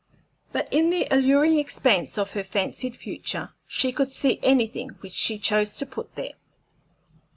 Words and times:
But 0.51 0.67
in 0.71 0.89
the 0.89 1.05
alluring 1.11 1.59
expanse 1.59 2.17
of 2.17 2.31
her 2.31 2.43
fancied 2.43 2.95
future 2.95 3.51
she 3.67 3.91
could 3.91 4.09
see 4.09 4.39
anything 4.41 4.95
which 5.01 5.13
she 5.13 5.37
chose 5.37 5.75
to 5.77 5.85
put 5.85 6.15
there. 6.15 6.33